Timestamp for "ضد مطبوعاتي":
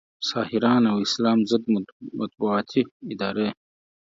1.51-2.81